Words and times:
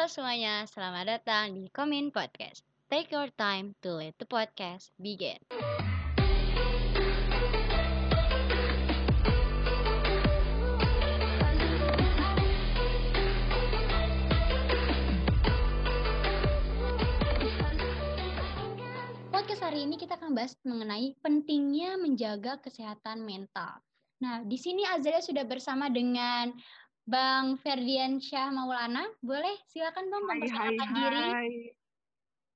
Halo 0.00 0.08
semuanya, 0.08 0.64
selamat 0.64 1.04
datang 1.12 1.52
di 1.52 1.68
Komin 1.68 2.08
Podcast. 2.08 2.64
Take 2.88 3.12
your 3.12 3.28
time 3.36 3.76
to 3.84 4.00
let 4.00 4.16
the 4.16 4.24
podcast 4.24 4.96
begin. 4.96 5.36
Podcast 19.28 19.60
hari 19.60 19.84
ini 19.84 20.00
kita 20.00 20.16
akan 20.16 20.32
bahas 20.32 20.56
mengenai 20.64 21.12
pentingnya 21.20 22.00
menjaga 22.00 22.56
kesehatan 22.56 23.20
mental. 23.20 23.84
Nah, 24.20 24.44
di 24.44 24.56
sini 24.60 24.84
Azalia 24.84 25.24
sudah 25.24 25.44
bersama 25.48 25.88
dengan 25.88 26.52
Bang 27.10 27.58
Ferdian 27.58 28.22
Syah 28.22 28.54
Maulana. 28.54 29.02
Boleh 29.18 29.58
silakan 29.66 30.14
Bang 30.14 30.22
Hai, 30.22 30.30
hai, 30.30 30.38
memperkenalkan 30.46 30.88
diri. 30.94 31.18
hai. 31.18 31.50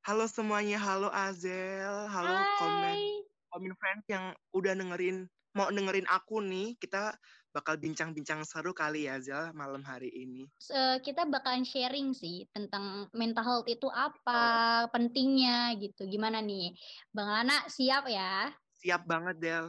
Halo 0.06 0.30
semuanya, 0.30 0.78
halo 0.78 1.10
Azel, 1.10 2.06
halo 2.06 2.38
komen 2.62 2.94
Hai. 2.94 3.26
komen 3.50 3.74
friends 3.74 4.06
yang 4.06 4.30
udah 4.54 4.78
dengerin 4.78 5.26
mau 5.58 5.74
dengerin 5.74 6.06
aku 6.06 6.38
nih. 6.38 6.78
Kita 6.78 7.18
bakal 7.50 7.82
bincang-bincang 7.82 8.46
seru 8.46 8.70
kali 8.70 9.10
ya 9.10 9.18
Zel 9.18 9.50
malam 9.58 9.82
hari 9.82 10.14
ini. 10.14 10.46
Eh, 10.70 11.02
kita 11.02 11.26
bakalan 11.26 11.66
sharing 11.66 12.14
sih 12.14 12.46
tentang 12.54 13.10
mental 13.10 13.42
health 13.42 13.66
itu 13.66 13.90
apa, 13.90 14.86
pentingnya 14.94 15.74
gitu. 15.82 16.06
Gimana 16.06 16.38
nih? 16.38 16.78
Bang 17.10 17.26
Lana 17.26 17.66
siap 17.66 18.06
ya? 18.06 18.54
Siap 18.78 19.02
banget 19.02 19.34
Del. 19.42 19.66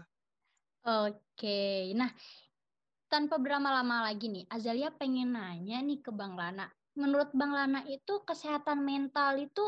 Oke. 0.86 1.90
Nah, 1.98 2.14
tanpa 3.16 3.40
berlama-lama 3.40 4.12
lagi 4.12 4.28
nih, 4.28 4.44
Azalia 4.52 4.92
pengen 4.92 5.40
nanya 5.40 5.80
nih 5.80 6.04
ke 6.04 6.12
Bang 6.12 6.36
Lana. 6.36 6.68
Menurut 7.00 7.32
Bang 7.32 7.56
Lana 7.56 7.80
itu 7.88 8.20
kesehatan 8.28 8.84
mental 8.84 9.40
itu 9.40 9.64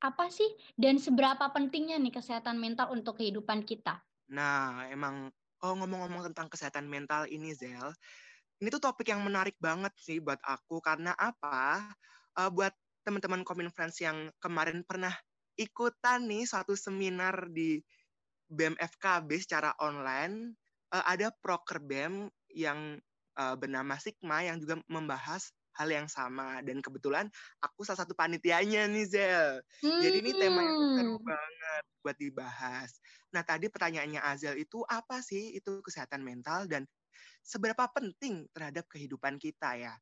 apa 0.00 0.32
sih? 0.32 0.48
Dan 0.72 0.96
seberapa 0.96 1.52
pentingnya 1.52 2.00
nih 2.00 2.16
kesehatan 2.16 2.56
mental 2.56 2.88
untuk 2.88 3.20
kehidupan 3.20 3.68
kita? 3.68 4.00
Nah, 4.32 4.88
emang 4.88 5.28
oh 5.60 5.74
ngomong-ngomong 5.76 6.32
tentang 6.32 6.48
kesehatan 6.48 6.88
mental 6.88 7.28
ini 7.28 7.52
Zel, 7.52 7.92
ini 8.64 8.72
tuh 8.72 8.80
topik 8.80 9.12
yang 9.12 9.20
menarik 9.20 9.60
banget 9.60 9.92
sih 10.00 10.24
buat 10.24 10.40
aku 10.40 10.80
karena 10.80 11.12
apa? 11.20 11.84
Eh, 12.32 12.48
buat 12.48 12.72
teman-teman 13.04 13.44
Friends 13.76 14.00
yang 14.00 14.32
kemarin 14.40 14.80
pernah 14.88 15.12
ikutan 15.60 16.24
nih 16.24 16.48
suatu 16.48 16.72
seminar 16.72 17.44
di 17.52 17.76
BEM 18.48 18.72
FKB 18.80 19.36
secara 19.36 19.76
online, 19.84 20.56
eh, 20.96 21.04
ada 21.04 21.28
proker 21.44 21.84
BEM 21.84 22.24
yang 22.54 22.98
eh, 23.38 23.54
bernama 23.58 23.98
Sigma 24.00 24.42
yang 24.46 24.56
juga 24.62 24.78
membahas 24.90 25.50
hal 25.74 25.90
yang 25.90 26.06
sama 26.06 26.62
dan 26.62 26.78
kebetulan 26.78 27.26
aku 27.58 27.82
salah 27.82 28.06
satu 28.06 28.14
panitianya 28.14 28.86
nih 28.86 29.06
Zel. 29.10 29.58
Jadi 29.98 30.22
ini 30.22 30.32
tema 30.38 30.62
yang 30.62 30.78
seru 30.94 31.18
Hmm. 31.18 31.26
banget 31.26 31.82
buat 32.04 32.16
dibahas. 32.20 32.90
Nah, 33.34 33.42
tadi 33.42 33.66
pertanyaannya 33.72 34.20
Azel 34.22 34.54
itu 34.62 34.86
apa 34.86 35.18
sih 35.24 35.56
itu 35.58 35.82
kesehatan 35.82 36.22
mental 36.22 36.70
dan 36.70 36.86
seberapa 37.44 37.86
penting 37.92 38.46
terhadap 38.54 38.86
kehidupan 38.90 39.38
kita 39.42 39.76
ya? 39.78 39.94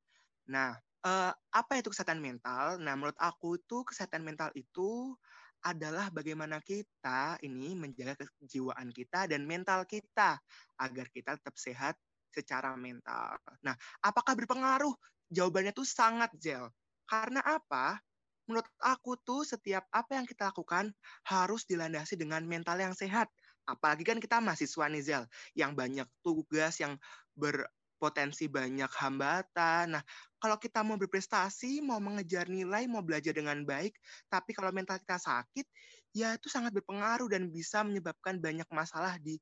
Nah, 0.51 0.77
eh, 1.07 1.33
apa 1.55 1.73
itu 1.81 1.91
kesehatan 1.93 2.21
mental? 2.23 2.79
Nah, 2.83 2.95
menurut 2.99 3.19
aku 3.21 3.59
itu 3.61 3.85
kesehatan 3.89 4.23
mental 4.27 4.51
itu 4.59 5.17
adalah 5.63 6.11
bagaimana 6.11 6.59
kita 6.59 7.39
ini 7.47 7.79
menjaga 7.79 8.27
kejiwaan 8.43 8.91
kita 8.91 9.31
dan 9.31 9.47
mental 9.47 9.87
kita 9.87 10.43
agar 10.79 11.07
kita 11.15 11.39
tetap 11.39 11.55
sehat 11.55 11.95
secara 12.33 12.75
mental. 12.75 13.37
Nah, 13.63 13.77
apakah 14.01 14.33
berpengaruh? 14.35 14.93
Jawabannya 15.33 15.73
tuh 15.77 15.87
sangat 15.87 16.33
Zel. 16.41 16.69
Karena 17.09 17.45
apa? 17.45 18.01
Menurut 18.49 18.67
aku 18.83 19.17
tuh 19.23 19.47
setiap 19.47 19.87
apa 19.95 20.19
yang 20.19 20.27
kita 20.27 20.51
lakukan 20.51 20.91
harus 21.29 21.63
dilandasi 21.69 22.19
dengan 22.19 22.43
mental 22.45 22.81
yang 22.81 22.97
sehat. 22.97 23.31
Apalagi 23.63 24.03
kan 24.03 24.19
kita 24.19 24.43
mahasiswa 24.43 24.91
nih 24.91 25.03
Zel, 25.05 25.25
yang 25.55 25.79
banyak 25.79 26.09
tugas, 26.21 26.83
yang 26.83 26.99
berpotensi 27.39 28.51
banyak 28.51 28.91
hambatan. 28.91 29.95
Nah, 29.95 30.03
kalau 30.43 30.59
kita 30.59 30.83
mau 30.83 30.99
berprestasi, 30.99 31.79
mau 31.79 32.03
mengejar 32.03 32.51
nilai, 32.51 32.91
mau 32.91 33.07
belajar 33.07 33.31
dengan 33.31 33.63
baik, 33.63 33.95
tapi 34.27 34.51
kalau 34.51 34.75
mental 34.75 34.99
kita 34.99 35.23
sakit, 35.23 35.67
ya 36.11 36.35
itu 36.35 36.51
sangat 36.51 36.75
berpengaruh 36.75 37.31
dan 37.31 37.49
bisa 37.49 37.87
menyebabkan 37.87 38.43
banyak 38.43 38.67
masalah 38.75 39.17
di 39.23 39.39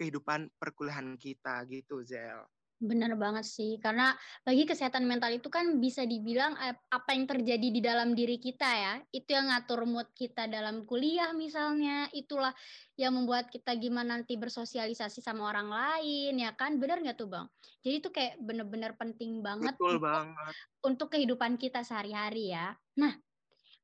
kehidupan 0.00 0.48
perkuliahan 0.56 1.20
kita 1.20 1.68
gitu, 1.68 2.00
Zel. 2.00 2.48
Benar 2.80 3.12
banget 3.20 3.44
sih, 3.44 3.76
karena 3.76 4.16
bagi 4.40 4.64
kesehatan 4.64 5.04
mental 5.04 5.36
itu 5.36 5.52
kan 5.52 5.76
bisa 5.84 6.08
dibilang 6.08 6.56
apa 6.88 7.12
yang 7.12 7.28
terjadi 7.28 7.68
di 7.68 7.84
dalam 7.84 8.16
diri 8.16 8.40
kita 8.40 8.64
ya, 8.64 8.94
itu 9.12 9.36
yang 9.36 9.52
ngatur 9.52 9.84
mood 9.84 10.08
kita 10.16 10.48
dalam 10.48 10.88
kuliah 10.88 11.36
misalnya, 11.36 12.08
itulah 12.16 12.56
yang 12.96 13.12
membuat 13.12 13.52
kita 13.52 13.76
gimana 13.76 14.16
nanti 14.24 14.40
bersosialisasi 14.40 15.20
sama 15.20 15.52
orang 15.52 15.68
lain, 15.68 16.40
ya 16.40 16.56
kan? 16.56 16.80
Benar 16.80 17.04
nggak 17.04 17.20
tuh 17.20 17.28
Bang? 17.28 17.52
Jadi 17.84 17.94
itu 18.00 18.08
kayak 18.08 18.40
benar-benar 18.40 18.96
penting 18.96 19.44
banget 19.44 19.76
Betul 19.76 20.00
untuk, 20.00 20.00
banget. 20.00 20.54
untuk 20.80 21.08
kehidupan 21.12 21.60
kita 21.60 21.84
sehari-hari 21.84 22.56
ya. 22.56 22.72
Nah, 22.96 23.12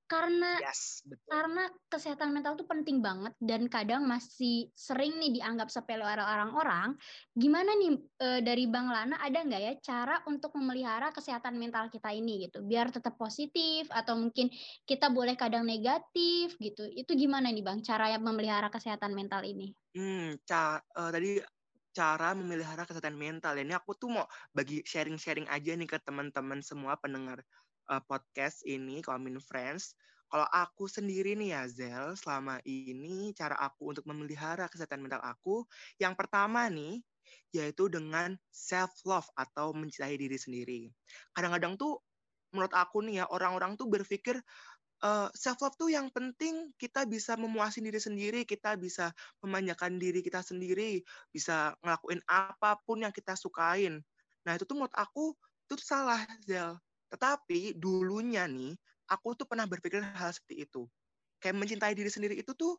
karena 0.06 0.62
Yes, 0.62 1.03
betul. 1.03 1.27
karena 1.27 1.65
kesehatan 1.91 2.31
mental 2.31 2.55
itu 2.55 2.67
penting 2.67 3.03
banget 3.03 3.34
dan 3.43 3.67
kadang 3.67 4.06
masih 4.06 4.71
sering 4.78 5.19
nih 5.19 5.43
dianggap 5.43 5.67
sepele 5.67 6.06
oleh 6.06 6.22
orang-orang. 6.22 6.94
Gimana 7.34 7.75
nih 7.75 7.99
e, 7.99 8.28
dari 8.47 8.65
Bang 8.71 8.87
Lana 8.87 9.19
ada 9.19 9.43
nggak 9.43 9.62
ya 9.62 9.72
cara 9.83 10.22
untuk 10.31 10.55
memelihara 10.55 11.11
kesehatan 11.11 11.59
mental 11.59 11.91
kita 11.91 12.15
ini 12.15 12.47
gitu, 12.47 12.62
biar 12.62 12.94
tetap 12.94 13.19
positif 13.19 13.91
atau 13.91 14.15
mungkin 14.15 14.49
kita 14.87 15.11
boleh 15.11 15.34
kadang 15.34 15.67
negatif 15.67 16.55
gitu. 16.62 16.87
Itu 16.94 17.19
gimana 17.19 17.50
nih 17.50 17.67
Bang 17.67 17.83
cara 17.83 18.15
memelihara 18.17 18.71
kesehatan 18.71 19.12
mental 19.12 19.43
ini? 19.43 19.75
Hmm, 19.99 20.38
ca 20.47 20.78
uh, 20.78 21.11
tadi 21.11 21.43
cara 21.97 22.37
memelihara 22.37 22.84
kesehatan 22.84 23.17
mental. 23.17 23.56
Ini 23.56 23.73
aku 23.81 23.97
tuh 23.97 24.12
mau 24.12 24.27
bagi 24.53 24.84
sharing-sharing 24.84 25.49
aja 25.49 25.73
nih 25.73 25.88
ke 25.88 25.99
teman-teman 26.05 26.61
semua 26.61 27.00
pendengar 27.00 27.41
uh, 27.91 28.02
podcast 28.04 28.62
ini, 28.66 29.02
Common 29.02 29.38
Friends. 29.38 29.94
Kalau 30.26 30.47
aku 30.50 30.91
sendiri 30.91 31.38
nih 31.38 31.54
ya, 31.54 31.62
Zel, 31.70 32.19
selama 32.19 32.58
ini 32.66 33.30
cara 33.38 33.54
aku 33.62 33.94
untuk 33.94 34.04
memelihara 34.10 34.66
kesehatan 34.66 34.98
mental 34.98 35.22
aku, 35.22 35.62
yang 36.02 36.19
pertama 36.19 36.66
nih, 36.66 36.98
yaitu 37.54 37.86
dengan 37.86 38.34
self-love 38.50 39.26
atau 39.38 39.70
mencintai 39.70 40.19
diri 40.19 40.34
sendiri. 40.34 40.80
Kadang-kadang 41.30 41.78
tuh, 41.78 42.02
menurut 42.50 42.75
aku 42.75 43.06
nih 43.06 43.22
ya, 43.22 43.25
orang-orang 43.30 43.78
tuh 43.78 43.86
berpikir, 43.86 44.42
uh, 45.06 45.30
self-love 45.30 45.78
tuh 45.78 45.94
yang 45.94 46.10
penting 46.10 46.75
kita 46.75 47.06
bisa 47.06 47.38
memuasin 47.38 47.86
diri 47.86 48.02
sendiri, 48.02 48.42
kita 48.42 48.75
bisa 48.75 49.14
memanjakan 49.46 49.94
diri 49.94 50.26
kita 50.26 50.42
sendiri, 50.42 51.06
bisa 51.30 51.78
ngelakuin 51.86 52.19
apa 52.26 52.75
pun 52.82 53.06
yang 53.06 53.14
kita 53.14 53.38
sukain. 53.38 54.02
Nah, 54.42 54.52
itu 54.58 54.66
tuh 54.66 54.75
menurut 54.75 54.94
aku, 54.98 55.38
itu 55.70 55.78
salah, 55.78 56.19
Zel 56.42 56.75
tetapi 57.12 57.77
dulunya 57.78 58.44
nih, 58.50 58.75
aku 59.11 59.34
tuh 59.39 59.47
pernah 59.49 59.67
berpikir 59.69 60.03
hal 60.03 60.31
seperti 60.34 60.67
itu. 60.69 60.87
Kayak 61.43 61.56
mencintai 61.62 61.94
diri 61.97 62.11
sendiri 62.12 62.34
itu 62.39 62.53
tuh, 62.56 62.78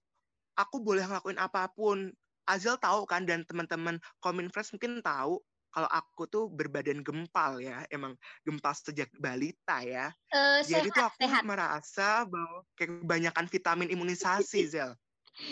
aku 0.58 0.82
boleh 0.84 1.06
ngelakuin 1.08 1.40
apa 1.42 1.70
pun. 1.74 2.12
Azil 2.48 2.80
tahu 2.80 3.04
kan, 3.08 3.28
dan 3.28 3.44
teman-teman 3.44 4.00
Common 4.24 4.48
Friends 4.52 4.72
mungkin 4.76 5.04
tahu, 5.04 5.40
kalau 5.72 5.90
aku 5.92 6.24
tuh 6.32 6.46
berbadan 6.48 7.04
gempal 7.04 7.60
ya, 7.60 7.84
emang 7.92 8.16
gempal 8.48 8.72
sejak 8.76 9.12
balita 9.20 9.84
ya. 9.84 10.16
Uh, 10.34 10.60
Jadi 10.64 10.90
sehat, 10.90 10.96
tuh 10.96 11.04
aku 11.06 11.20
sehat. 11.22 11.44
merasa 11.44 12.24
bahwa 12.28 12.64
kayak 12.80 13.04
kebanyakan 13.04 13.46
vitamin 13.52 13.90
imunisasi, 13.94 14.68
Zel. 14.74 14.96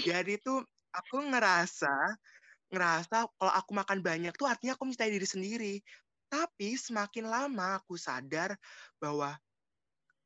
Jadi 0.05 0.39
tuh 0.43 0.63
aku 0.95 1.17
ngerasa, 1.31 1.91
ngerasa 2.73 3.17
kalau 3.39 3.53
aku 3.53 3.71
makan 3.77 3.99
banyak 4.05 4.33
tuh 4.37 4.47
artinya 4.49 4.73
aku 4.77 4.83
mencintai 4.89 5.11
diri 5.13 5.27
sendiri. 5.27 5.73
Tapi 6.35 6.75
semakin 6.75 7.31
lama 7.31 7.79
aku 7.79 7.95
sadar 7.95 8.59
bahwa 8.99 9.31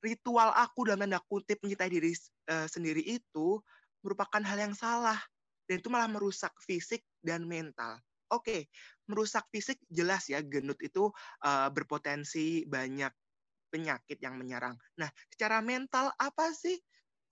ritual 0.02 0.50
aku 0.58 0.90
dalam 0.90 1.06
tanda 1.06 1.22
kutip 1.30 1.62
mencintai 1.62 1.92
diri 1.94 2.18
uh, 2.50 2.66
sendiri 2.66 3.06
itu 3.06 3.62
merupakan 4.02 4.42
hal 4.42 4.58
yang 4.58 4.74
salah 4.74 5.22
dan 5.70 5.78
itu 5.78 5.90
malah 5.94 6.10
merusak 6.10 6.50
fisik 6.66 7.06
dan 7.22 7.46
mental. 7.46 8.02
Oke, 8.34 8.42
okay, 8.46 8.62
merusak 9.06 9.46
fisik 9.54 9.78
jelas 9.86 10.26
ya 10.26 10.42
gendut 10.42 10.82
itu 10.82 11.14
uh, 11.46 11.70
berpotensi 11.70 12.66
banyak 12.66 13.14
penyakit 13.70 14.18
yang 14.18 14.34
menyerang. 14.34 14.74
Nah, 14.98 15.10
secara 15.30 15.62
mental 15.62 16.10
apa 16.18 16.50
sih? 16.58 16.78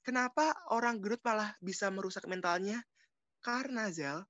Kenapa 0.05 0.53
orang 0.69 1.01
gendut 1.01 1.21
malah 1.25 1.57
bisa 1.65 1.89
merusak 1.89 2.29
mentalnya? 2.29 2.77
Karena 3.41 3.89
Zel, 3.89 4.21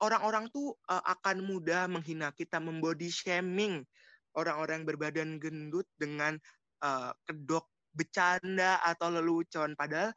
orang-orang 0.00 0.48
tuh 0.52 0.74
uh, 0.88 1.04
akan 1.04 1.44
mudah 1.44 1.86
menghina 1.86 2.32
kita, 2.32 2.58
membody 2.58 3.12
shaming 3.12 3.84
orang-orang 4.34 4.86
berbadan 4.86 5.36
gendut 5.36 5.86
dengan 5.98 6.38
uh, 6.82 7.12
kedok 7.28 7.68
bercanda 7.92 8.78
atau 8.82 9.10
lelucon. 9.10 9.74
Padahal 9.74 10.14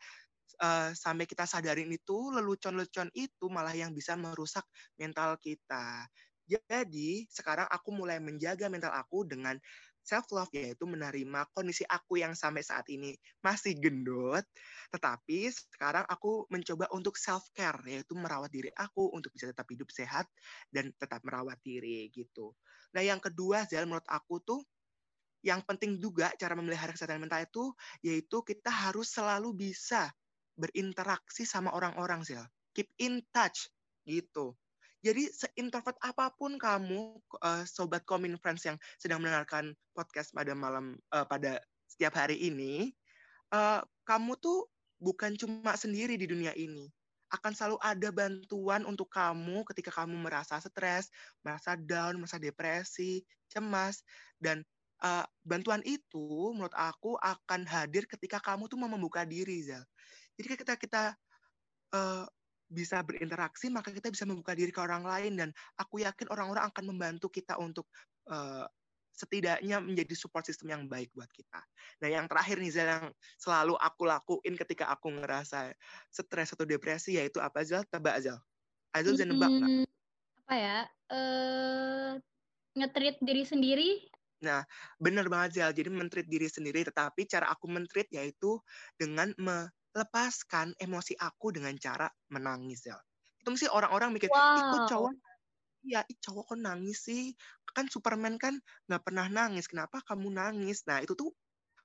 uh, 0.62 0.90
sampai 0.94 1.26
kita 1.26 1.44
sadarin 1.50 1.90
itu 1.90 2.32
lelucon-lelucon 2.32 3.10
itu 3.18 3.46
malah 3.50 3.74
yang 3.74 3.92
bisa 3.92 4.14
merusak 4.14 4.64
mental 4.98 5.38
kita. 5.42 6.06
Jadi 6.44 7.26
sekarang 7.32 7.66
aku 7.72 7.96
mulai 7.96 8.20
menjaga 8.20 8.68
mental 8.68 8.92
aku 8.92 9.24
dengan 9.24 9.56
self 10.04 10.28
love 10.36 10.52
yaitu 10.54 10.84
menerima 10.86 11.48
kondisi 11.56 11.84
aku 11.88 12.20
yang 12.22 12.36
sampai 12.38 12.62
saat 12.64 12.86
ini 12.92 13.16
masih 13.44 13.76
gendut, 13.80 14.44
tetapi 14.94 15.50
sekarang 15.52 16.06
aku 16.08 16.46
mencoba 16.54 16.88
untuk 16.94 17.16
self 17.20 17.48
care 17.56 17.80
yaitu 17.88 18.14
merawat 18.16 18.52
diri 18.54 18.70
aku 18.76 19.10
untuk 19.16 19.32
bisa 19.36 19.50
tetap 19.52 19.68
hidup 19.72 19.90
sehat 19.92 20.28
dan 20.70 20.92
tetap 21.00 21.24
merawat 21.26 21.60
diri 21.64 22.08
gitu. 22.14 22.54
Nah, 22.94 23.02
yang 23.06 23.20
kedua 23.24 23.66
Zal 23.68 23.88
menurut 23.90 24.06
aku 24.08 24.40
tuh 24.44 24.62
yang 25.44 25.60
penting 25.68 26.00
juga 26.00 26.32
cara 26.40 26.56
memelihara 26.56 26.96
kesehatan 26.96 27.20
mental 27.24 27.44
itu 27.44 27.76
yaitu 28.06 28.38
kita 28.46 28.72
harus 28.72 29.12
selalu 29.12 29.52
bisa 29.56 30.12
berinteraksi 30.56 31.44
sama 31.44 31.74
orang-orang 31.76 32.24
Zal. 32.24 32.46
Keep 32.76 32.90
in 33.02 33.22
touch 33.36 33.70
gitu. 34.08 34.56
Jadi 35.04 35.28
seintrovert 35.36 36.00
apa 36.00 36.32
pun 36.32 36.56
kamu, 36.56 37.20
uh, 37.44 37.64
sobat 37.68 38.08
Komin 38.08 38.40
Friends 38.40 38.64
yang 38.64 38.80
sedang 38.96 39.20
mendengarkan 39.20 39.76
podcast 39.92 40.32
pada 40.32 40.56
malam 40.56 40.96
uh, 41.12 41.28
pada 41.28 41.60
setiap 41.92 42.16
hari 42.16 42.40
ini, 42.40 42.96
uh, 43.52 43.84
kamu 44.08 44.40
tuh 44.40 44.72
bukan 45.04 45.36
cuma 45.36 45.76
sendiri 45.76 46.16
di 46.16 46.24
dunia 46.24 46.56
ini. 46.56 46.88
Akan 47.36 47.52
selalu 47.52 47.76
ada 47.84 48.10
bantuan 48.16 48.88
untuk 48.88 49.12
kamu 49.12 49.68
ketika 49.68 49.92
kamu 49.92 50.24
merasa 50.24 50.64
stres, 50.64 51.12
merasa 51.44 51.76
down, 51.76 52.16
merasa 52.16 52.40
depresi, 52.40 53.20
cemas, 53.52 54.08
dan 54.40 54.64
uh, 55.04 55.28
bantuan 55.44 55.84
itu 55.84 56.56
menurut 56.56 56.74
aku 56.80 57.20
akan 57.20 57.68
hadir 57.68 58.08
ketika 58.08 58.40
kamu 58.40 58.72
tuh 58.72 58.80
mau 58.80 58.88
membuka 58.88 59.28
diri, 59.28 59.68
Zal. 59.68 59.84
Jadi 60.40 60.48
ketika 60.48 60.76
kita 60.80 61.04
uh, 61.92 62.24
bisa 62.74 63.06
berinteraksi, 63.06 63.70
maka 63.70 63.94
kita 63.94 64.10
bisa 64.10 64.26
membuka 64.26 64.58
diri 64.58 64.74
ke 64.74 64.82
orang 64.82 65.06
lain 65.06 65.38
dan 65.38 65.50
aku 65.78 66.02
yakin 66.02 66.28
orang-orang 66.34 66.66
akan 66.68 66.84
membantu 66.90 67.30
kita 67.30 67.56
untuk 67.62 67.86
uh, 68.34 68.66
setidaknya 69.14 69.78
menjadi 69.78 70.18
support 70.18 70.44
system 70.50 70.74
yang 70.74 70.84
baik 70.90 71.14
buat 71.14 71.30
kita. 71.30 71.62
Nah, 72.02 72.10
yang 72.10 72.26
terakhir 72.26 72.58
nih 72.58 72.74
Zal 72.74 72.90
yang 72.90 73.06
selalu 73.38 73.78
aku 73.78 74.10
lakuin 74.10 74.58
ketika 74.58 74.90
aku 74.90 75.14
ngerasa 75.14 75.70
stres 76.10 76.58
atau 76.58 76.66
depresi 76.66 77.22
yaitu 77.22 77.38
apa 77.38 77.62
Zal? 77.62 77.86
Tebak 77.86 78.26
Zal. 78.26 78.42
Azul 78.90 79.14
bisa 79.14 79.30
nebak 79.30 79.50
nggak? 79.54 79.70
Hmm, 79.70 79.86
apa 80.46 80.56
ya? 80.58 80.78
Uh, 81.14 82.12
ngetrit 82.74 83.22
diri 83.22 83.44
sendiri. 83.46 83.90
Nah, 84.42 84.66
benar 84.98 85.30
banget 85.30 85.62
Zal. 85.62 85.72
Jadi 85.78 85.94
mentreat 85.94 86.26
diri 86.26 86.50
sendiri, 86.50 86.82
tetapi 86.82 87.30
cara 87.30 87.54
aku 87.54 87.70
mentreat 87.70 88.10
yaitu 88.10 88.58
dengan 88.98 89.30
me 89.38 89.70
lepaskan 89.94 90.74
emosi 90.82 91.14
aku 91.18 91.54
dengan 91.54 91.74
cara 91.78 92.10
menangis 92.34 92.90
ya. 92.90 92.98
Itu 93.40 93.54
mesti 93.54 93.70
orang-orang 93.70 94.10
mikir, 94.16 94.30
wow. 94.30 94.58
ikut 94.58 94.82
cowok 94.90 95.12
Iya, 95.84 96.08
cowok 96.08 96.56
kok 96.56 96.60
nangis 96.64 97.04
sih? 97.04 97.36
Kan 97.76 97.92
Superman 97.92 98.40
kan 98.40 98.56
nggak 98.88 99.04
pernah 99.04 99.28
nangis. 99.28 99.68
Kenapa 99.68 100.00
kamu 100.08 100.32
nangis? 100.32 100.88
Nah, 100.88 101.04
itu 101.04 101.12
tuh 101.12 101.36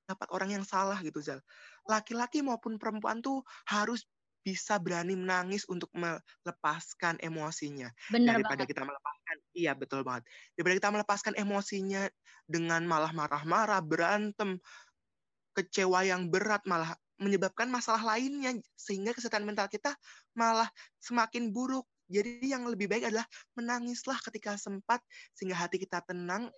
dapat 0.07 0.31
orang 0.31 0.55
yang 0.55 0.65
salah 0.65 1.03
gitu, 1.03 1.19
Zal. 1.19 1.43
Laki-laki 1.91 2.41
maupun 2.47 2.79
perempuan 2.79 3.19
tuh 3.19 3.43
harus 3.67 4.07
bisa 4.47 4.79
berani 4.79 5.19
menangis 5.19 5.67
untuk 5.67 5.91
melepaskan 5.99 7.19
emosinya. 7.19 7.91
Bener 8.09 8.39
Daripada 8.39 8.63
banget. 8.65 8.71
kita 8.73 8.83
melepaskan, 8.87 9.37
iya 9.53 9.73
betul 9.75 10.01
banget. 10.07 10.25
Daripada 10.55 10.75
kita 10.79 10.91
melepaskan 10.95 11.35
emosinya 11.35 12.03
dengan 12.47 12.87
malah 12.87 13.11
marah-marah, 13.11 13.83
berantem, 13.83 14.63
kecewa 15.59 16.07
yang 16.07 16.31
berat, 16.31 16.63
malah 16.71 16.95
menyebabkan 17.19 17.67
masalah 17.69 18.17
lainnya 18.17 18.57
sehingga 18.79 19.15
kesehatan 19.15 19.45
mental 19.45 19.67
kita 19.71 19.95
malah 20.35 20.71
semakin 21.03 21.51
buruk. 21.51 21.85
Jadi 22.09 22.49
yang 22.49 22.65
lebih 22.65 22.89
baik 22.89 23.05
adalah 23.13 23.29
menangislah 23.53 24.17
ketika 24.25 24.57
sempat 24.57 25.05
sehingga 25.37 25.61
hati 25.61 25.77
kita 25.77 26.01
tenang, 26.09 26.49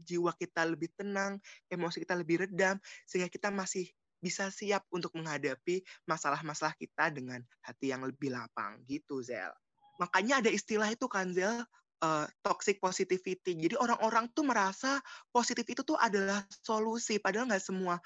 jiwa 0.00 0.32
kita 0.40 0.64
lebih 0.64 0.88
tenang, 0.96 1.36
emosi 1.68 2.00
kita 2.00 2.16
lebih 2.16 2.48
redam 2.48 2.80
sehingga 3.04 3.28
kita 3.28 3.52
masih 3.52 3.84
bisa 4.16 4.48
siap 4.48 4.88
untuk 4.88 5.12
menghadapi 5.12 5.84
masalah-masalah 6.08 6.72
kita 6.80 7.12
dengan 7.12 7.44
hati 7.60 7.92
yang 7.92 8.00
lebih 8.02 8.32
lapang 8.32 8.80
gitu 8.88 9.20
Zel. 9.20 9.52
Makanya 10.00 10.40
ada 10.40 10.48
istilah 10.48 10.88
itu 10.88 11.04
kan 11.08 11.36
Zel, 11.36 11.64
uh, 12.04 12.26
toxic 12.44 12.80
positivity. 12.80 13.56
Jadi 13.56 13.74
orang-orang 13.76 14.28
tuh 14.32 14.44
merasa 14.44 15.00
positif 15.32 15.64
itu 15.68 15.82
tuh 15.84 15.96
adalah 15.96 16.44
solusi, 16.64 17.20
padahal 17.20 17.48
nggak 17.48 17.64
semua 17.64 18.00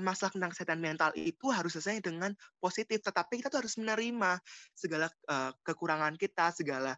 masalah 0.00 0.32
tentang 0.32 0.50
kesehatan 0.50 0.80
mental 0.80 1.10
itu 1.14 1.46
harus 1.52 1.76
selesai 1.76 2.00
dengan 2.00 2.32
positif, 2.58 3.04
tetapi 3.04 3.40
kita 3.40 3.52
tuh 3.52 3.60
harus 3.62 3.76
menerima 3.76 4.40
segala 4.72 5.06
uh, 5.28 5.52
kekurangan 5.62 6.16
kita, 6.16 6.50
segala 6.56 6.96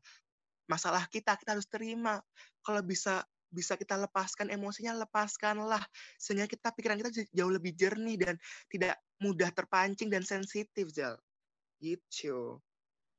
masalah 0.70 1.04
kita, 1.10 1.34
kita 1.36 1.58
harus 1.58 1.66
terima. 1.66 2.22
Kalau 2.62 2.80
bisa 2.80 3.26
bisa 3.52 3.76
kita 3.76 4.00
lepaskan 4.00 4.48
emosinya, 4.48 4.96
lepaskanlah 5.04 5.84
sehingga 6.16 6.48
kita 6.48 6.72
pikiran 6.72 6.96
kita 6.96 7.10
jauh 7.36 7.52
lebih 7.52 7.76
jernih 7.76 8.16
dan 8.16 8.34
tidak 8.72 8.96
mudah 9.20 9.52
terpancing 9.52 10.08
dan 10.08 10.24
sensitif, 10.24 10.88
Jal. 10.88 11.20
Gitu. 11.76 12.56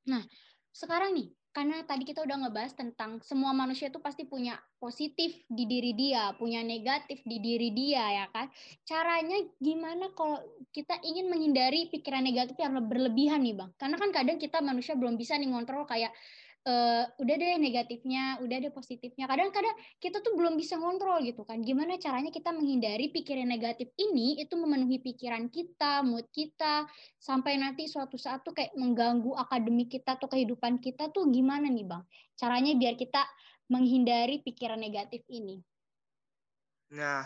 Nah, 0.10 0.25
sekarang 0.74 1.13
nih, 1.13 1.30
karena 1.53 1.85
tadi 1.85 2.01
kita 2.01 2.25
udah 2.25 2.50
ngebahas 2.50 2.73
tentang 2.73 3.21
semua 3.21 3.53
manusia 3.53 3.94
itu 3.94 4.01
pasti 4.01 4.25
punya 4.25 4.57
positif 4.81 5.38
di 5.45 5.69
diri 5.69 5.94
dia, 5.94 6.33
punya 6.33 6.65
negatif 6.65 7.21
di 7.21 7.38
diri 7.38 7.69
dia 7.69 8.25
ya 8.25 8.25
kan. 8.33 8.50
Caranya 8.81 9.38
gimana 9.61 10.09
kalau 10.17 10.41
kita 10.73 10.97
ingin 11.05 11.29
menghindari 11.29 11.94
pikiran 11.94 12.25
negatif 12.25 12.57
yang 12.57 12.73
berlebihan 12.89 13.45
nih 13.45 13.53
Bang? 13.53 13.69
Karena 13.77 14.01
kan 14.01 14.09
kadang 14.09 14.41
kita 14.41 14.65
manusia 14.65 14.97
belum 14.97 15.13
bisa 15.13 15.38
nih 15.38 15.53
ngontrol 15.53 15.85
kayak 15.85 16.09
uh, 16.63 17.04
udah 17.19 17.36
deh 17.36 17.60
negatifnya, 17.60 18.39
udah 18.39 18.57
deh 18.63 18.74
positifnya. 18.74 19.27
Kadang-kadang 19.27 19.75
kita 20.00 20.24
tuh 20.24 20.36
belum 20.36 20.56
bisa 20.56 20.80
ngontrol 20.80 21.24
gitu 21.24 21.44
kan. 21.44 21.60
Gimana 21.60 22.00
caranya 22.00 22.31
kita 22.31 22.51
menghindari 22.56 23.12
pikiran 23.12 23.48
negatif 23.48 23.92
ini 24.00 24.39
itu 24.39 24.56
memenuhi 24.56 25.04
pikiran 25.04 25.51
kita, 25.51 26.04
mood 26.04 26.27
kita, 26.31 26.88
sampai 27.19 27.60
nanti 27.60 27.88
suatu 27.88 28.15
saat 28.15 28.42
tuh 28.44 28.56
kayak 28.56 28.75
mengganggu 28.75 29.36
akademik 29.36 29.92
kita 29.92 30.15
atau 30.15 30.31
kehidupan 30.31 30.80
kita 30.80 31.12
tuh 31.12 31.27
gimana 31.30 31.68
nih 31.68 31.86
Bang? 31.88 32.04
Caranya 32.39 32.74
biar 32.75 32.95
kita 32.95 33.24
menghindari 33.71 34.44
pikiran 34.44 34.80
negatif 34.80 35.24
ini. 35.31 35.60
Nah, 36.94 37.25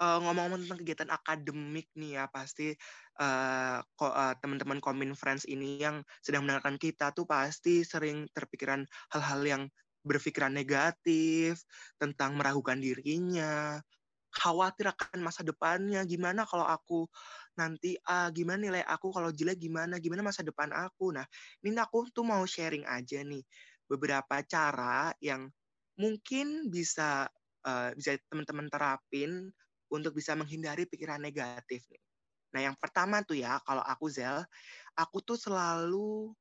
uh, 0.00 0.18
ngomong-ngomong 0.20 0.66
tentang 0.66 0.80
kegiatan 0.84 1.10
akademik 1.10 1.88
nih 1.96 2.20
ya 2.20 2.24
pasti 2.28 2.76
uh, 3.20 3.80
uh, 3.82 4.34
teman-teman 4.40 4.80
Komin 4.80 5.12
Friends 5.16 5.48
ini 5.48 5.80
yang 5.80 6.04
sedang 6.20 6.44
mendengarkan 6.44 6.76
kita 6.76 7.12
tuh 7.12 7.24
pasti 7.28 7.82
sering 7.82 8.28
terpikiran 8.32 8.84
hal-hal 9.12 9.40
yang 9.44 9.62
berpikiran 10.06 10.54
negatif 10.54 11.66
tentang 11.98 12.38
meragukan 12.38 12.78
dirinya, 12.78 13.82
khawatir 14.30 14.92
akan 14.92 15.18
masa 15.24 15.42
depannya, 15.42 16.06
gimana 16.06 16.46
kalau 16.46 16.62
aku 16.62 17.10
nanti 17.58 17.98
uh, 18.06 18.30
gimana 18.30 18.70
nilai 18.70 18.84
aku 18.86 19.10
kalau 19.10 19.34
jelek 19.34 19.58
gimana, 19.58 19.98
gimana 19.98 20.22
masa 20.22 20.46
depan 20.46 20.70
aku. 20.70 21.10
Nah, 21.10 21.26
ini 21.64 21.74
aku 21.80 22.06
tuh 22.14 22.22
mau 22.22 22.44
sharing 22.46 22.86
aja 22.86 23.24
nih 23.24 23.42
beberapa 23.90 24.42
cara 24.46 25.10
yang 25.18 25.50
mungkin 25.96 26.68
bisa 26.68 27.26
uh, 27.66 27.90
bisa 27.96 28.14
teman-teman 28.30 28.68
terapin 28.70 29.50
untuk 29.90 30.14
bisa 30.14 30.38
menghindari 30.38 30.84
pikiran 30.86 31.18
negatif 31.18 31.82
nih. 31.90 32.05
Nah, 32.54 32.60
yang 32.62 32.76
pertama 32.78 33.22
tuh 33.26 33.38
ya, 33.38 33.58
kalau 33.66 33.82
aku 33.82 34.06
Zel, 34.12 34.44
aku 34.94 35.22
tuh 35.24 35.38
selalu 35.40 36.34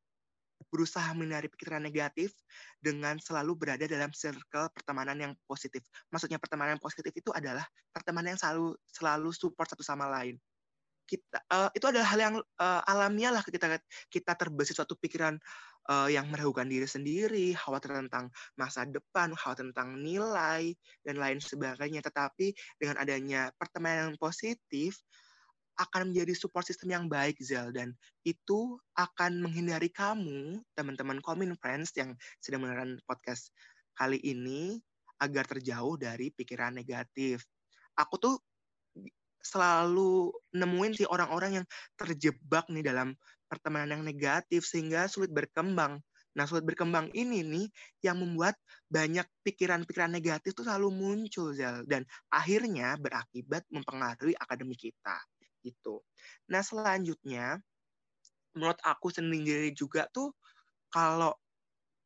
berusaha 0.72 1.08
menghindari 1.16 1.52
pikiran 1.52 1.84
negatif 1.84 2.32
dengan 2.80 3.20
selalu 3.20 3.56
berada 3.56 3.86
dalam 3.86 4.12
circle 4.16 4.72
pertemanan 4.72 5.18
yang 5.20 5.34
positif. 5.48 5.84
Maksudnya 6.12 6.40
pertemanan 6.40 6.80
yang 6.80 6.84
positif 6.84 7.12
itu 7.12 7.32
adalah 7.32 7.64
pertemanan 7.92 8.36
yang 8.36 8.42
selalu 8.42 8.76
selalu 8.90 9.30
support 9.36 9.68
satu 9.72 9.84
sama 9.84 10.08
lain. 10.08 10.40
Kita 11.06 11.38
uh, 11.54 11.70
itu 11.78 11.86
adalah 11.86 12.08
hal 12.10 12.20
yang 12.20 12.36
uh, 12.58 12.82
alamiah 12.90 13.30
lah 13.30 13.44
kita 13.46 13.78
kita 14.10 14.32
terbesit 14.34 14.74
suatu 14.74 14.98
pikiran 14.98 15.38
uh, 15.86 16.10
yang 16.10 16.26
meragukan 16.34 16.66
diri 16.66 16.90
sendiri, 16.90 17.54
khawatir 17.54 17.94
tentang 17.94 18.34
masa 18.58 18.90
depan, 18.90 19.38
khawatir 19.38 19.70
tentang 19.70 20.02
nilai 20.02 20.74
dan 21.06 21.16
lain 21.22 21.38
sebagainya. 21.38 22.02
Tetapi 22.02 22.58
dengan 22.82 22.98
adanya 22.98 23.54
pertemanan 23.54 24.12
yang 24.12 24.18
positif 24.18 24.98
akan 25.76 26.12
menjadi 26.12 26.34
support 26.36 26.64
system 26.64 26.92
yang 26.96 27.06
baik 27.12 27.36
Zel 27.44 27.72
dan 27.76 27.92
itu 28.24 28.80
akan 28.96 29.44
menghindari 29.44 29.92
kamu 29.92 30.64
teman-teman 30.76 31.20
common 31.20 31.56
friends 31.60 31.92
yang 32.00 32.16
sedang 32.40 32.64
mendengarkan 32.64 33.00
podcast 33.04 33.52
kali 33.96 34.20
ini 34.24 34.80
agar 35.20 35.48
terjauh 35.48 35.96
dari 35.96 36.32
pikiran 36.32 36.76
negatif. 36.76 37.44
Aku 37.96 38.20
tuh 38.20 38.36
selalu 39.46 40.34
nemuin 40.58 40.94
sih 40.98 41.08
orang-orang 41.08 41.62
yang 41.62 41.66
terjebak 41.94 42.66
nih 42.74 42.82
dalam 42.82 43.14
pertemanan 43.46 44.02
yang 44.02 44.04
negatif 44.04 44.66
sehingga 44.66 45.06
sulit 45.06 45.30
berkembang. 45.30 46.02
Nah, 46.36 46.44
sulit 46.44 46.68
berkembang 46.68 47.14
ini 47.16 47.46
nih 47.46 47.68
yang 48.04 48.20
membuat 48.20 48.60
banyak 48.92 49.24
pikiran-pikiran 49.48 50.12
negatif 50.12 50.52
itu 50.52 50.68
selalu 50.68 50.92
muncul, 50.92 51.56
Zal. 51.56 51.88
Dan 51.88 52.04
akhirnya 52.28 53.00
berakibat 53.00 53.64
mempengaruhi 53.72 54.36
akademik 54.36 54.92
kita. 54.92 55.16
Gitu. 55.66 56.06
Nah, 56.54 56.62
selanjutnya, 56.62 57.58
menurut 58.54 58.78
aku 58.86 59.10
sendiri 59.10 59.74
juga 59.74 60.06
tuh, 60.14 60.30
kalau 60.94 61.34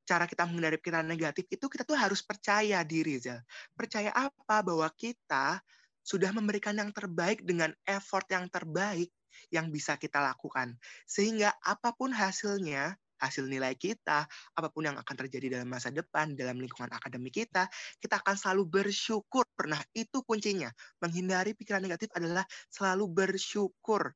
cara 0.08 0.26
kita 0.26 0.48
menghindari 0.48 0.80
pikiran 0.82 1.06
negatif 1.06 1.46
itu 1.52 1.68
kita 1.68 1.84
tuh 1.84 2.00
harus 2.00 2.24
percaya 2.24 2.82
diri, 2.88 3.20
Zal. 3.20 3.44
Percaya 3.76 4.16
apa? 4.16 4.64
Bahwa 4.64 4.88
kita 4.96 5.60
sudah 6.02 6.32
memberikan 6.32 6.74
yang 6.74 6.90
terbaik 6.90 7.44
dengan 7.46 7.76
effort 7.86 8.26
yang 8.32 8.50
terbaik 8.50 9.12
yang 9.54 9.70
bisa 9.70 10.00
kita 10.00 10.18
lakukan. 10.18 10.74
Sehingga 11.06 11.54
apa 11.62 11.94
pun 11.94 12.10
hasilnya, 12.10 12.98
hasil 13.20 13.46
nilai 13.46 13.76
kita, 13.76 14.26
apa 14.28 14.68
pun 14.72 14.88
yang 14.88 14.98
akan 14.98 15.16
terjadi 15.26 15.60
dalam 15.60 15.70
masa 15.70 15.92
depan, 15.92 16.34
dalam 16.34 16.58
lingkungan 16.58 16.90
akademik 16.90 17.44
kita, 17.46 17.68
kita 18.00 18.24
akan 18.24 18.36
selalu 18.36 18.64
bersyukur. 18.68 19.46
Nah, 19.68 19.80
itu 19.94 20.24
kuncinya. 20.24 20.72
Menghindari 21.04 21.54
pikiran 21.54 21.84
negatif 21.84 22.10
adalah 22.16 22.48
selalu 22.72 23.06
bersyukur. 23.12 24.16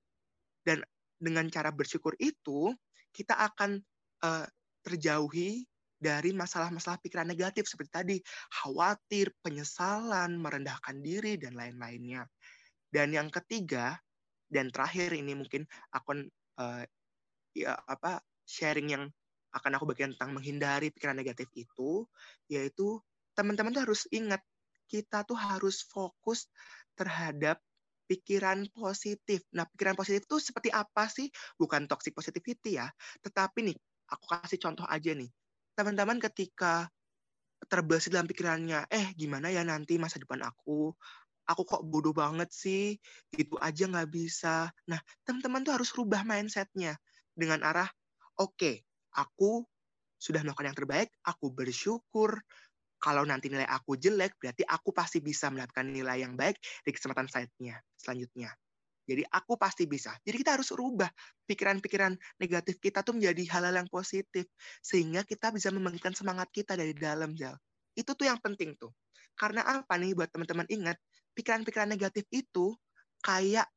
Dan 0.64 0.82
dengan 1.20 1.48
cara 1.52 1.70
bersyukur 1.70 2.16
itu, 2.18 2.72
kita 3.12 3.36
akan 3.38 3.78
uh, 4.24 4.48
terjauhi 4.84 5.64
dari 6.04 6.36
masalah-masalah 6.36 7.00
pikiran 7.00 7.28
negatif 7.28 7.64
seperti 7.64 7.92
tadi, 7.92 8.18
khawatir, 8.52 9.32
penyesalan, 9.40 10.36
merendahkan 10.36 11.00
diri, 11.00 11.40
dan 11.40 11.56
lain-lainnya. 11.56 12.28
Dan 12.92 13.16
yang 13.16 13.32
ketiga, 13.32 13.96
dan 14.52 14.70
terakhir 14.70 15.16
ini 15.16 15.34
mungkin 15.34 15.64
akan 15.96 16.28
uh, 16.60 16.84
ya 17.58 17.74
apa 17.90 18.22
sharing 18.54 18.88
yang 18.94 19.04
akan 19.54 19.72
aku 19.78 19.86
bagikan 19.90 20.14
tentang 20.18 20.34
menghindari 20.38 20.90
pikiran 20.94 21.18
negatif 21.18 21.50
itu, 21.58 22.06
yaitu 22.50 23.02
teman-teman 23.38 23.74
tuh 23.76 23.84
harus 23.86 24.06
ingat 24.14 24.42
kita 24.90 25.26
tuh 25.26 25.38
harus 25.38 25.86
fokus 25.86 26.50
terhadap 26.98 27.62
pikiran 28.10 28.66
positif. 28.74 29.46
Nah, 29.56 29.66
pikiran 29.70 29.96
positif 29.98 30.26
itu 30.28 30.38
seperti 30.42 30.70
apa 30.74 31.10
sih? 31.10 31.30
Bukan 31.58 31.86
toxic 31.90 32.14
positivity 32.18 32.78
ya, 32.82 32.90
tetapi 33.26 33.74
nih 33.74 33.78
aku 34.14 34.26
kasih 34.30 34.60
contoh 34.62 34.86
aja 34.90 35.12
nih 35.18 35.30
teman-teman 35.74 36.22
ketika 36.22 36.86
terbesit 37.72 38.12
dalam 38.14 38.28
pikirannya, 38.30 38.86
eh 38.92 39.08
gimana 39.16 39.48
ya 39.50 39.64
nanti 39.64 39.96
masa 39.98 40.20
depan 40.22 40.44
aku, 40.44 40.92
aku 41.48 41.62
kok 41.68 41.84
bodoh 41.88 42.16
banget 42.16 42.50
sih, 42.52 42.98
gitu 43.36 43.56
aja 43.62 43.84
nggak 43.92 44.10
bisa. 44.12 44.72
Nah, 44.90 45.00
teman-teman 45.28 45.62
tuh 45.68 45.74
harus 45.78 45.92
rubah 45.96 46.24
mindsetnya 46.28 46.98
dengan 47.38 47.62
arah, 47.64 47.90
oke, 48.40 48.56
okay, 48.58 48.76
aku 49.18 49.66
sudah 50.18 50.40
melakukan 50.42 50.72
yang 50.72 50.78
terbaik, 50.78 51.10
aku 51.28 51.52
bersyukur. 51.52 52.40
Kalau 53.04 53.28
nanti 53.28 53.52
nilai 53.52 53.68
aku 53.68 54.00
jelek, 54.00 54.40
berarti 54.40 54.64
aku 54.64 54.96
pasti 54.96 55.20
bisa 55.20 55.52
mendapatkan 55.52 55.84
nilai 55.84 56.24
yang 56.24 56.40
baik 56.40 56.56
di 56.88 56.92
kesempatan 56.96 57.28
selanjutnya. 58.00 58.56
Jadi 59.04 59.28
aku 59.28 59.60
pasti 59.60 59.84
bisa. 59.84 60.16
Jadi 60.24 60.36
kita 60.40 60.56
harus 60.56 60.72
rubah 60.72 61.12
pikiran-pikiran 61.44 62.16
negatif 62.40 62.80
kita 62.80 63.04
tuh 63.04 63.20
menjadi 63.20 63.44
hal-hal 63.52 63.84
yang 63.84 63.90
positif 63.92 64.48
sehingga 64.80 65.28
kita 65.28 65.52
bisa 65.52 65.68
membangkitkan 65.76 66.16
semangat 66.16 66.48
kita 66.56 66.80
dari 66.80 66.96
dalam 66.96 67.36
Zal. 67.36 67.60
Itu 67.92 68.16
tuh 68.16 68.32
yang 68.32 68.40
penting 68.40 68.80
tuh. 68.80 68.96
Karena 69.36 69.68
apa 69.68 70.00
nih 70.00 70.16
buat 70.16 70.32
teman-teman 70.32 70.64
ingat, 70.72 70.96
pikiran-pikiran 71.36 71.92
negatif 71.92 72.24
itu 72.32 72.72
kayak 73.20 73.68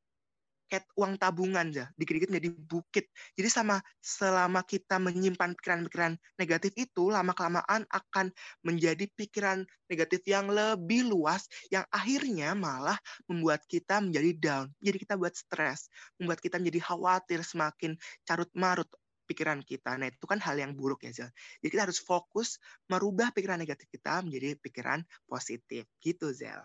kayak 0.66 0.86
uang 0.98 1.18
tabungan 1.18 1.66
ya, 1.70 1.86
dikit-dikit 1.94 2.30
menjadi 2.30 2.50
bukit. 2.54 3.04
Jadi 3.38 3.48
sama 3.48 3.78
selama 4.02 4.66
kita 4.66 4.98
menyimpan 4.98 5.54
pikiran-pikiran 5.54 6.18
negatif 6.38 6.72
itu, 6.74 7.10
lama-kelamaan 7.10 7.86
akan 7.88 8.34
menjadi 8.66 9.06
pikiran 9.14 9.62
negatif 9.86 10.26
yang 10.26 10.50
lebih 10.50 11.06
luas, 11.06 11.46
yang 11.70 11.86
akhirnya 11.94 12.52
malah 12.58 12.98
membuat 13.30 13.62
kita 13.70 14.02
menjadi 14.02 14.30
down. 14.36 14.66
Jadi 14.82 14.96
kita 15.02 15.14
buat 15.14 15.34
stres, 15.34 15.86
membuat 16.18 16.42
kita 16.42 16.58
menjadi 16.58 16.82
khawatir, 16.82 17.40
semakin 17.46 17.94
carut-marut 18.26 18.90
pikiran 19.26 19.58
kita. 19.66 19.98
Nah, 19.98 20.06
itu 20.10 20.22
kan 20.24 20.38
hal 20.38 20.54
yang 20.54 20.72
buruk 20.78 21.02
ya, 21.02 21.10
Zel. 21.10 21.30
Jadi 21.58 21.68
kita 21.74 21.82
harus 21.90 21.98
fokus 21.98 22.62
merubah 22.86 23.34
pikiran 23.34 23.58
negatif 23.58 23.90
kita 23.90 24.22
menjadi 24.22 24.54
pikiran 24.62 25.02
positif. 25.26 25.86
Gitu, 25.98 26.30
Zel. 26.30 26.62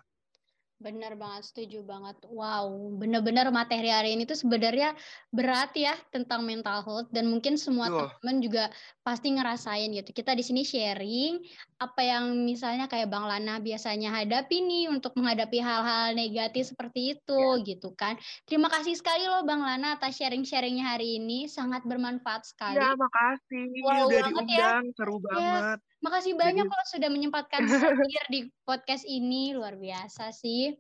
Bener 0.82 1.14
banget, 1.14 1.54
setuju 1.54 1.86
banget. 1.86 2.18
Wow, 2.26 2.98
bener-bener 2.98 3.54
materi 3.54 3.94
hari 3.94 4.18
ini 4.18 4.26
tuh 4.26 4.34
sebenarnya 4.34 4.98
berat 5.30 5.70
ya 5.78 5.94
tentang 6.10 6.42
mental 6.42 6.82
health 6.82 7.14
dan 7.14 7.30
mungkin 7.30 7.54
semua 7.54 7.94
teman-teman 7.94 8.38
juga 8.42 8.64
pasti 9.06 9.30
ngerasain 9.30 9.94
gitu. 9.94 10.10
Kita 10.10 10.34
di 10.34 10.42
sini 10.42 10.66
sharing 10.66 11.38
apa 11.78 12.02
yang 12.02 12.34
misalnya 12.50 12.90
kayak 12.90 13.14
Bang 13.14 13.30
Lana 13.30 13.62
biasanya 13.62 14.10
hadapi 14.10 14.58
nih 14.66 14.90
untuk 14.90 15.14
menghadapi 15.14 15.62
hal-hal 15.62 16.18
negatif 16.18 16.74
seperti 16.74 17.14
itu 17.14 17.42
ya. 17.62 17.62
gitu 17.62 17.94
kan. 17.94 18.18
Terima 18.50 18.66
kasih 18.74 18.98
sekali 18.98 19.30
loh 19.30 19.46
Bang 19.46 19.62
Lana 19.62 20.02
atas 20.02 20.18
sharing-sharingnya 20.18 20.98
hari 20.98 21.22
ini, 21.22 21.46
sangat 21.46 21.86
bermanfaat 21.86 22.50
sekali. 22.50 22.82
Ya, 22.82 22.98
makasih. 22.98 23.70
Wow, 23.86 24.10
udah 24.10 24.22
banget 24.26 24.46
diundang, 24.50 24.86
ya. 24.90 24.94
seru 24.98 25.16
banget. 25.22 25.78
Ya 25.78 25.91
Makasih 26.02 26.34
banyak 26.34 26.66
kalau 26.66 26.86
sudah 26.90 27.10
menyempatkan 27.14 27.62
hadir 27.70 28.24
di 28.34 28.50
podcast 28.66 29.06
ini, 29.06 29.54
luar 29.54 29.78
biasa 29.78 30.34
sih. 30.34 30.74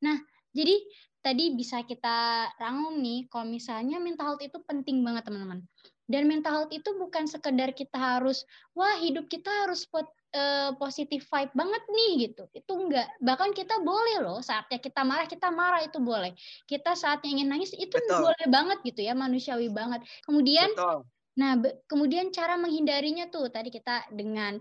Nah, 0.00 0.16
jadi 0.56 0.72
tadi 1.20 1.52
bisa 1.52 1.84
kita 1.84 2.48
rangkum 2.56 2.96
nih, 3.00 3.28
kalau 3.28 3.44
misalnya 3.44 4.00
mental 4.00 4.32
health 4.32 4.44
itu 4.44 4.56
penting 4.64 5.04
banget 5.04 5.28
teman-teman. 5.28 5.64
Dan 6.04 6.28
mental 6.28 6.52
health 6.52 6.72
itu 6.72 6.92
bukan 7.00 7.24
sekedar 7.24 7.72
kita 7.72 7.96
harus, 7.96 8.44
wah 8.76 9.00
hidup 9.00 9.28
kita 9.28 9.48
harus 9.64 9.88
pot, 9.88 10.04
uh, 10.36 10.76
positif 10.76 11.24
vibe 11.32 11.52
banget 11.56 11.82
nih 11.88 12.10
gitu. 12.28 12.44
Itu 12.52 12.72
enggak. 12.76 13.08
Bahkan 13.24 13.56
kita 13.56 13.80
boleh 13.80 14.20
loh 14.20 14.44
saatnya 14.44 14.76
kita 14.80 15.00
marah, 15.00 15.24
kita 15.24 15.48
marah 15.48 15.80
itu 15.80 15.96
boleh. 16.00 16.36
Kita 16.68 16.92
saatnya 16.92 17.40
ingin 17.40 17.48
nangis 17.48 17.72
itu 17.72 17.96
Betul. 17.96 18.20
boleh 18.20 18.46
banget 18.52 18.78
gitu 18.84 19.00
ya, 19.00 19.16
manusiawi 19.16 19.72
banget. 19.72 20.04
Kemudian 20.28 20.68
Betul. 20.76 21.08
Nah, 21.34 21.58
kemudian 21.90 22.30
cara 22.30 22.54
menghindarinya 22.54 23.26
tuh 23.30 23.50
tadi 23.50 23.70
kita 23.74 24.06
dengan 24.14 24.58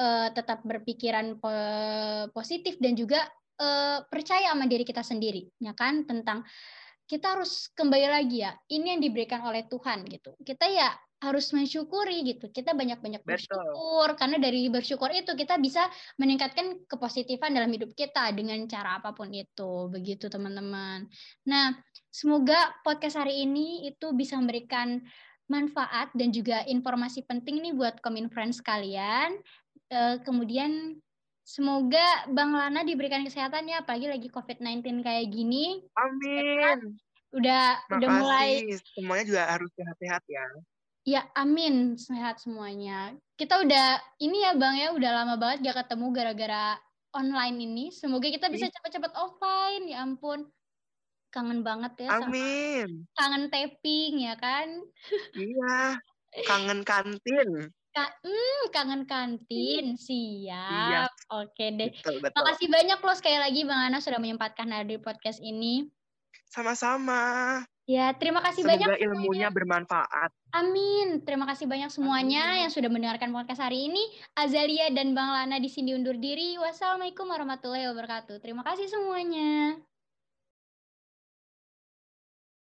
uh, 0.00 0.28
tetap 0.32 0.64
berpikiran 0.64 1.40
po 1.40 1.52
positif 2.32 2.76
dan 2.80 2.96
juga 2.96 3.24
uh, 3.60 4.04
percaya 4.08 4.52
sama 4.52 4.68
diri 4.68 4.84
kita 4.84 5.04
sendiri, 5.04 5.48
ya 5.60 5.72
kan? 5.76 6.04
Tentang 6.04 6.44
kita 7.04 7.34
harus 7.34 7.68
kembali 7.74 8.06
lagi 8.06 8.46
ya, 8.46 8.54
ini 8.70 8.94
yang 8.94 9.02
diberikan 9.02 9.42
oleh 9.42 9.66
Tuhan 9.66 10.06
gitu. 10.06 10.36
Kita 10.46 10.70
ya 10.70 10.94
harus 11.20 11.52
mensyukuri 11.52 12.24
gitu. 12.24 12.48
Kita 12.48 12.72
banyak-banyak 12.72 13.20
bersyukur 13.26 14.08
Betul. 14.08 14.18
karena 14.18 14.36
dari 14.40 14.72
bersyukur 14.72 15.12
itu 15.12 15.36
kita 15.36 15.60
bisa 15.60 15.84
meningkatkan 16.16 16.80
kepositifan 16.88 17.52
dalam 17.52 17.68
hidup 17.68 17.92
kita 17.92 18.32
dengan 18.32 18.64
cara 18.64 19.04
apa 19.04 19.12
pun 19.12 19.28
itu. 19.28 19.92
Begitu 19.92 20.32
teman-teman. 20.32 21.04
Nah, 21.44 21.76
semoga 22.08 22.72
podcast 22.80 23.20
hari 23.20 23.44
ini 23.44 23.84
itu 23.92 24.16
bisa 24.16 24.40
memberikan 24.40 25.04
manfaat 25.50 26.08
dan 26.14 26.30
juga 26.30 26.62
informasi 26.64 27.26
penting 27.26 27.60
nih 27.60 27.74
buat 27.74 27.98
Komin 28.00 28.30
Friends 28.30 28.62
kalian. 28.62 29.42
Uh, 29.90 30.22
kemudian 30.22 31.02
semoga 31.42 32.24
Bang 32.30 32.54
Lana 32.54 32.86
diberikan 32.86 33.26
kesehatan 33.26 33.66
ya, 33.66 33.82
apalagi 33.82 34.06
lagi 34.06 34.28
COVID-19 34.30 35.02
kayak 35.02 35.26
gini. 35.34 35.82
Amin. 35.98 36.94
Udah 37.34 37.82
Makasih. 37.86 37.94
udah 37.98 38.08
mulai 38.22 38.50
semuanya 38.94 39.24
juga 39.26 39.42
harus 39.50 39.70
sehat-sehat 39.74 40.22
ya. 40.30 40.46
Ya, 41.02 41.22
amin. 41.34 41.98
Sehat 41.98 42.38
semuanya. 42.38 43.18
Kita 43.34 43.58
udah 43.66 43.98
ini 44.22 44.46
ya 44.46 44.54
Bang 44.54 44.78
ya, 44.78 44.94
udah 44.94 45.10
lama 45.10 45.34
banget 45.34 45.70
gak 45.70 45.86
ketemu 45.86 46.06
gara-gara 46.14 46.78
online 47.10 47.56
ini. 47.58 47.84
Semoga 47.90 48.30
kita 48.30 48.46
bisa 48.46 48.70
cepat-cepat 48.70 49.12
offline. 49.18 49.90
Ya 49.90 50.06
ampun 50.06 50.46
kangen 51.30 51.62
banget 51.62 52.06
ya 52.06 52.20
Amin. 52.20 53.06
sama 53.14 53.16
kangen 53.16 53.44
tapping 53.48 54.14
ya 54.20 54.34
kan 54.36 54.68
iya 55.38 55.96
kangen 56.50 56.82
kantin 56.82 57.70
Ka 57.90 58.06
hmm, 58.22 58.70
kangen 58.70 59.02
kantin 59.02 59.98
siap 59.98 61.10
iya. 61.10 61.10
oke 61.26 61.64
deh 61.74 61.90
betul, 61.90 62.22
betul. 62.22 62.38
makasih 62.38 62.68
banyak 62.70 62.98
loh 63.02 63.16
sekali 63.18 63.38
lagi 63.42 63.66
bang 63.66 63.90
Ana 63.90 63.98
sudah 63.98 64.22
menyempatkan 64.22 64.70
hadir 64.70 65.02
podcast 65.02 65.42
ini 65.42 65.90
sama-sama 66.46 67.58
ya 67.90 68.14
terima 68.14 68.46
kasih 68.46 68.62
Semoga 68.62 68.94
banyak 68.94 69.02
ilmunya 69.02 69.50
semuanya. 69.50 69.50
bermanfaat 69.50 70.30
Amin. 70.50 71.22
Terima 71.22 71.46
kasih 71.46 71.70
banyak 71.70 71.94
semuanya 71.94 72.42
Amin. 72.42 72.66
yang 72.66 72.70
sudah 72.74 72.90
mendengarkan 72.90 73.30
podcast 73.30 73.62
hari 73.62 73.86
ini. 73.86 74.02
Azalia 74.34 74.90
dan 74.90 75.14
Bang 75.14 75.30
Lana 75.30 75.62
di 75.62 75.70
sini 75.70 75.94
undur 75.94 76.18
diri. 76.18 76.58
Wassalamualaikum 76.58 77.30
warahmatullahi 77.30 77.86
wabarakatuh. 77.86 78.42
Terima 78.42 78.66
kasih 78.66 78.90
semuanya. 78.90 79.78